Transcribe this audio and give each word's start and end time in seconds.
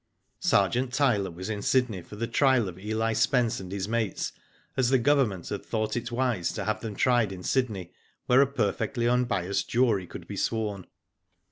Sergeant 0.39 0.91
Tyler 0.93 1.29
was 1.29 1.47
in 1.47 1.61
Sydney 1.61 2.01
for 2.01 2.15
the 2.15 2.25
trial 2.25 2.67
of 2.67 2.79
Eli 2.79 3.13
Spence 3.13 3.59
and 3.59 3.71
his 3.71 3.87
mates, 3.87 4.31
as 4.75 4.89
the 4.89 4.97
Government 4.97 5.47
had 5.49 5.63
thought 5.63 5.95
it 5.95 6.11
wise 6.11 6.51
to 6.53 6.65
have 6.65 6.79
ihem 6.79 6.97
tried 6.97 7.31
in 7.31 7.43
Sydney, 7.43 7.91
where 8.25 8.41
a 8.41 8.47
perfectly 8.47 9.07
unbiassed 9.07 9.69
jury 9.69 10.07
could 10.07 10.25
be 10.25 10.37
sworn. 10.37 10.87